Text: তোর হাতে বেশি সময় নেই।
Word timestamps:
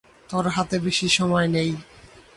তোর 0.29 0.45
হাতে 0.47 0.77
বেশি 0.79 1.07
সময় 1.09 1.47
নেই। 1.47 1.71